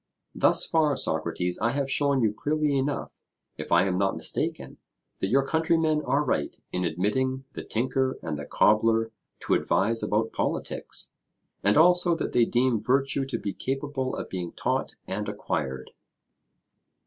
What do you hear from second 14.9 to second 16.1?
and acquired.